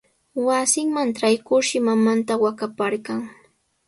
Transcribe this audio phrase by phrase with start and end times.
[0.45, 3.21] Wasinman traykurshi mamanta waqaparqan.